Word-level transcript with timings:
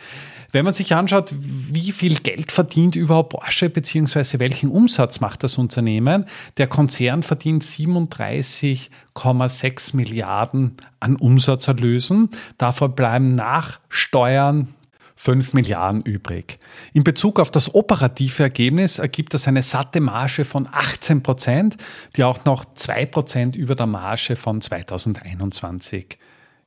Wenn 0.56 0.64
man 0.64 0.72
sich 0.72 0.94
anschaut, 0.94 1.34
wie 1.38 1.92
viel 1.92 2.20
Geld 2.20 2.50
verdient 2.50 2.96
überhaupt 2.96 3.28
Porsche, 3.28 3.68
beziehungsweise 3.68 4.38
welchen 4.38 4.70
Umsatz 4.70 5.20
macht 5.20 5.44
das 5.44 5.58
Unternehmen, 5.58 6.24
der 6.56 6.66
Konzern 6.66 7.22
verdient 7.22 7.62
37,6 7.62 9.94
Milliarden 9.94 10.78
an 10.98 11.16
Umsatzerlösen. 11.16 12.30
Davon 12.56 12.94
bleiben 12.94 13.34
nach 13.34 13.80
Steuern 13.90 14.68
5 15.16 15.52
Milliarden 15.52 16.00
übrig. 16.00 16.58
In 16.94 17.04
Bezug 17.04 17.38
auf 17.38 17.50
das 17.50 17.74
operative 17.74 18.44
Ergebnis 18.44 18.98
ergibt 18.98 19.34
das 19.34 19.46
eine 19.46 19.60
satte 19.60 20.00
Marge 20.00 20.46
von 20.46 20.66
18 20.72 21.22
Prozent, 21.22 21.76
die 22.16 22.24
auch 22.24 22.46
noch 22.46 22.64
2 22.64 23.04
Prozent 23.04 23.56
über 23.56 23.74
der 23.74 23.84
Marge 23.84 24.36
von 24.36 24.62
2021 24.62 26.19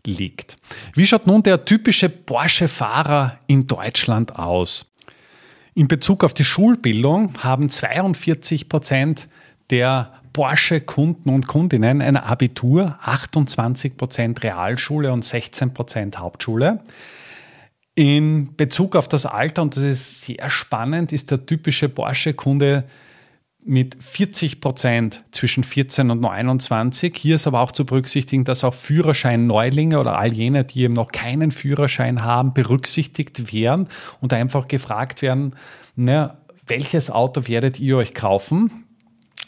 liegt. 0.06 0.56
Wie 0.96 1.06
schaut 1.06 1.28
nun 1.28 1.44
der 1.44 1.66
typische 1.66 2.10
Porsche-Fahrer 2.10 3.40
in 3.48 3.68
Deutschland 3.68 4.36
aus? 4.36 4.92
In 5.76 5.88
Bezug 5.88 6.24
auf 6.24 6.34
die 6.34 6.44
Schulbildung 6.44 7.34
haben 7.44 7.70
42 7.70 8.70
Prozent 8.70 9.28
der 9.70 10.14
Porsche-Kunden 10.34 11.30
und 11.30 11.48
Kundinnen 11.48 12.02
ein 12.02 12.18
Abitur, 12.18 12.98
28 13.02 13.98
Prozent 13.98 14.44
Realschule 14.44 15.12
und 15.12 15.26
16 15.26 15.74
Prozent 15.74 16.20
Hauptschule. 16.20 16.82
In 17.96 18.56
Bezug 18.56 18.96
auf 18.96 19.08
das 19.08 19.26
Alter, 19.26 19.62
und 19.62 19.76
das 19.76 19.84
ist 19.84 20.22
sehr 20.22 20.50
spannend, 20.50 21.12
ist 21.12 21.32
der 21.32 21.46
typische 21.46 21.90
Porsche-Kunde 21.90 22.86
mit 23.64 24.02
40 24.02 24.62
Prozent 24.62 25.24
zwischen 25.32 25.64
14 25.64 26.12
und 26.12 26.22
29. 26.22 27.16
Hier 27.16 27.36
ist 27.36 27.46
aber 27.46 27.60
auch 27.60 27.72
zu 27.72 27.86
berücksichtigen, 27.86 28.46
dass 28.46 28.64
auch 28.64 28.74
Führerschein-Neulinge 28.74 30.00
oder 30.00 30.18
all 30.18 30.34
jene, 30.34 30.64
die 30.64 30.84
eben 30.84 30.94
noch 30.94 31.12
keinen 31.12 31.52
Führerschein 31.52 32.24
haben, 32.24 32.54
berücksichtigt 32.54 33.54
werden 33.54 33.88
und 34.22 34.34
einfach 34.34 34.68
gefragt 34.68 35.22
werden, 35.22 35.56
na, 35.96 36.38
welches 36.68 37.10
Auto 37.12 37.48
werdet 37.48 37.80
ihr 37.80 37.98
euch 37.98 38.14
kaufen? 38.14 38.86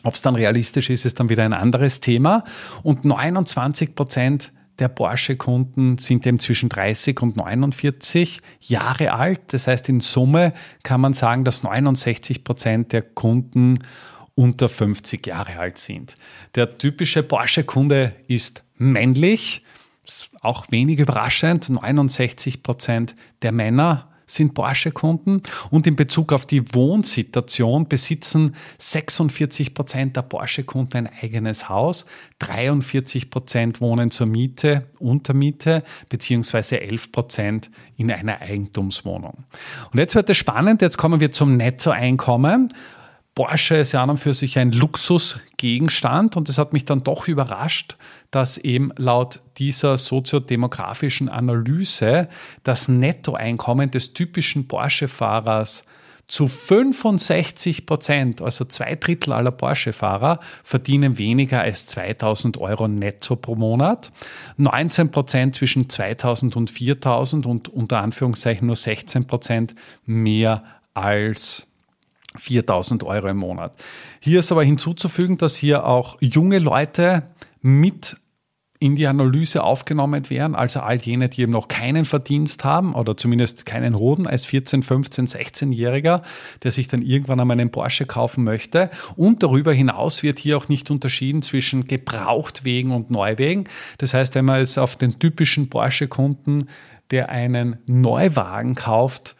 Ob 0.03 0.15
es 0.15 0.21
dann 0.21 0.35
realistisch 0.35 0.89
ist, 0.89 1.05
ist 1.05 1.19
dann 1.19 1.29
wieder 1.29 1.43
ein 1.43 1.53
anderes 1.53 2.01
Thema. 2.01 2.43
Und 2.83 3.05
29 3.05 3.95
Prozent 3.95 4.51
der 4.81 4.89
Porsche-Kunden 4.89 5.99
sind 5.99 6.25
eben 6.25 6.39
zwischen 6.39 6.67
30 6.67 7.21
und 7.21 7.37
49 7.37 8.39
Jahre 8.59 9.13
alt. 9.13 9.39
Das 9.53 9.67
heißt, 9.67 9.87
in 9.89 10.01
Summe 10.01 10.53
kann 10.83 10.99
man 10.99 11.13
sagen, 11.13 11.45
dass 11.45 11.63
69 11.63 12.43
Prozent 12.43 12.91
der 12.91 13.03
Kunden 13.03 13.79
unter 14.35 14.69
50 14.69 15.27
Jahre 15.27 15.59
alt 15.59 15.77
sind. 15.77 16.15
Der 16.55 16.77
typische 16.77 17.21
Porsche-Kunde 17.21 18.15
ist 18.27 18.63
männlich, 18.77 19.63
auch 20.41 20.65
wenig 20.71 20.99
überraschend. 20.99 21.69
69 21.69 22.63
Prozent 22.63 23.15
der 23.43 23.53
Männer 23.53 24.10
sind 24.31 24.53
Porsche-Kunden 24.53 25.41
und 25.69 25.87
in 25.87 25.95
Bezug 25.95 26.33
auf 26.33 26.45
die 26.45 26.73
Wohnsituation 26.73 27.87
besitzen 27.87 28.55
46 28.77 29.73
Prozent 29.73 30.15
der 30.15 30.21
Porsche-Kunden 30.23 30.97
ein 30.97 31.09
eigenes 31.21 31.69
Haus, 31.69 32.05
43 32.39 33.29
Prozent 33.29 33.81
wohnen 33.81 34.11
zur 34.11 34.27
Miete, 34.27 34.79
Untermiete, 34.99 35.83
beziehungsweise 36.09 36.81
11 36.81 37.11
Prozent 37.11 37.71
in 37.97 38.11
einer 38.11 38.41
Eigentumswohnung. 38.41 39.43
Und 39.91 39.99
jetzt 39.99 40.15
wird 40.15 40.29
es 40.29 40.37
spannend, 40.37 40.81
jetzt 40.81 40.97
kommen 40.97 41.19
wir 41.19 41.31
zum 41.31 41.57
Nettoeinkommen. 41.57 42.73
Porsche 43.33 43.75
ist 43.75 43.93
ja 43.93 44.03
an 44.03 44.09
und 44.09 44.17
für 44.17 44.33
sich 44.33 44.59
ein 44.59 44.71
Luxusgegenstand 44.71 46.35
und 46.35 46.49
es 46.49 46.57
hat 46.57 46.73
mich 46.73 46.83
dann 46.83 47.03
doch 47.03 47.29
überrascht, 47.29 47.95
dass 48.29 48.57
eben 48.57 48.91
laut 48.97 49.39
dieser 49.57 49.97
soziodemografischen 49.97 51.29
Analyse 51.29 52.27
das 52.63 52.89
Nettoeinkommen 52.89 53.89
des 53.89 54.13
typischen 54.13 54.67
Porsche-Fahrers 54.67 55.85
zu 56.27 56.47
65 56.47 57.85
Prozent, 57.85 58.41
also 58.41 58.63
zwei 58.63 58.95
Drittel 58.95 59.33
aller 59.33 59.51
Porsche-Fahrer, 59.51 60.39
verdienen 60.63 61.17
weniger 61.17 61.61
als 61.61 61.87
2000 61.87 62.57
Euro 62.57 62.87
netto 62.87 63.35
pro 63.35 63.55
Monat. 63.55 64.13
19 64.55 65.11
Prozent 65.11 65.55
zwischen 65.55 65.89
2000 65.89 66.55
und 66.55 66.69
4000 66.69 67.45
und 67.45 67.67
unter 67.67 68.01
Anführungszeichen 68.01 68.67
nur 68.67 68.77
16 68.77 69.27
Prozent 69.27 69.75
mehr 70.05 70.63
als 70.93 71.70
4000 72.35 73.03
Euro 73.03 73.27
im 73.27 73.37
Monat. 73.37 73.75
Hier 74.19 74.39
ist 74.39 74.51
aber 74.51 74.63
hinzuzufügen, 74.63 75.37
dass 75.37 75.55
hier 75.55 75.85
auch 75.85 76.17
junge 76.21 76.59
Leute 76.59 77.23
mit 77.61 78.17
in 78.81 78.95
die 78.95 79.05
Analyse 79.05 79.63
aufgenommen 79.63 80.27
werden, 80.31 80.55
also 80.55 80.79
all 80.79 80.97
jene, 80.97 81.29
die 81.29 81.43
eben 81.43 81.51
noch 81.51 81.67
keinen 81.67 82.03
Verdienst 82.03 82.63
haben 82.63 82.95
oder 82.95 83.15
zumindest 83.15 83.67
keinen 83.67 83.95
Hoden 83.95 84.25
als 84.25 84.47
14, 84.47 84.81
15, 84.81 85.27
16-Jähriger, 85.27 86.23
der 86.63 86.71
sich 86.71 86.87
dann 86.87 87.03
irgendwann 87.03 87.39
einmal 87.39 87.59
einen 87.59 87.71
Porsche 87.71 88.07
kaufen 88.07 88.43
möchte. 88.43 88.89
Und 89.15 89.43
darüber 89.43 89.71
hinaus 89.71 90.23
wird 90.23 90.39
hier 90.39 90.57
auch 90.57 90.67
nicht 90.67 90.89
unterschieden 90.89 91.43
zwischen 91.43 91.85
Gebrauchtwegen 91.85 92.91
und 92.91 93.11
Neuwegen. 93.11 93.65
Das 93.99 94.15
heißt, 94.15 94.33
wenn 94.33 94.45
man 94.45 94.61
jetzt 94.61 94.79
auf 94.79 94.95
den 94.95 95.19
typischen 95.19 95.69
Porsche-Kunden, 95.69 96.67
der 97.11 97.29
einen 97.29 97.77
Neuwagen 97.85 98.73
kauft, 98.73 99.35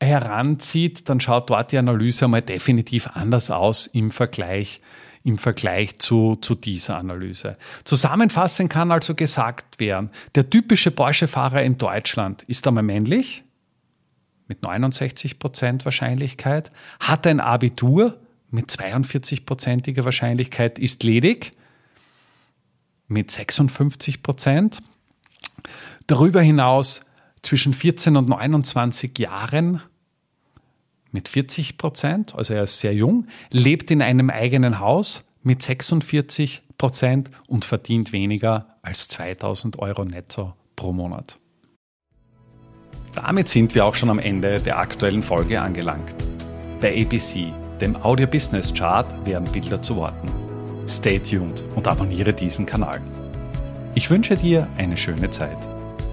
heranzieht, 0.00 1.08
dann 1.08 1.20
schaut 1.20 1.50
dort 1.50 1.72
die 1.72 1.78
Analyse 1.78 2.26
einmal 2.26 2.42
definitiv 2.42 3.08
anders 3.14 3.50
aus 3.50 3.86
im 3.86 4.10
Vergleich, 4.10 4.78
im 5.24 5.38
Vergleich 5.38 5.98
zu, 5.98 6.36
zu 6.36 6.54
dieser 6.54 6.98
Analyse. 6.98 7.54
Zusammenfassend 7.84 8.70
kann 8.70 8.92
also 8.92 9.14
gesagt 9.14 9.80
werden, 9.80 10.10
der 10.34 10.50
typische 10.50 10.90
Porsche-Fahrer 10.90 11.62
in 11.62 11.78
Deutschland 11.78 12.42
ist 12.42 12.66
einmal 12.66 12.82
männlich, 12.82 13.42
mit 14.48 14.62
69 14.62 15.38
Prozent 15.38 15.84
Wahrscheinlichkeit, 15.84 16.70
hat 17.00 17.26
ein 17.26 17.40
Abitur 17.40 18.20
mit 18.50 18.70
42-prozentiger 18.70 20.04
Wahrscheinlichkeit, 20.04 20.78
ist 20.78 21.02
ledig 21.02 21.50
mit 23.08 23.30
56 23.30 24.22
Prozent. 24.22 24.82
Darüber 26.06 26.40
hinaus 26.40 27.04
zwischen 27.46 27.74
14 27.74 28.16
und 28.16 28.28
29 28.28 29.16
Jahren 29.20 29.80
mit 31.12 31.28
40 31.28 31.78
Prozent, 31.78 32.34
also 32.34 32.54
er 32.54 32.64
ist 32.64 32.80
sehr 32.80 32.92
jung, 32.92 33.28
lebt 33.50 33.90
in 33.92 34.02
einem 34.02 34.30
eigenen 34.30 34.80
Haus 34.80 35.22
mit 35.44 35.62
46 35.62 36.58
Prozent 36.76 37.30
und 37.46 37.64
verdient 37.64 38.12
weniger 38.12 38.76
als 38.82 39.06
2000 39.08 39.78
Euro 39.78 40.04
netto 40.04 40.54
pro 40.74 40.92
Monat. 40.92 41.38
Damit 43.14 43.48
sind 43.48 43.76
wir 43.76 43.84
auch 43.86 43.94
schon 43.94 44.10
am 44.10 44.18
Ende 44.18 44.58
der 44.58 44.78
aktuellen 44.78 45.22
Folge 45.22 45.60
angelangt. 45.60 46.16
Bei 46.80 47.00
ABC, 47.00 47.52
dem 47.80 47.94
Audio 47.96 48.26
Business 48.26 48.74
Chart, 48.74 49.06
werden 49.24 49.50
Bilder 49.52 49.80
zu 49.80 49.94
Worten. 49.94 50.28
Stay 50.88 51.20
tuned 51.20 51.62
und 51.76 51.86
abonniere 51.86 52.34
diesen 52.34 52.66
Kanal. 52.66 53.00
Ich 53.94 54.10
wünsche 54.10 54.36
dir 54.36 54.68
eine 54.76 54.96
schöne 54.96 55.30
Zeit. 55.30 55.75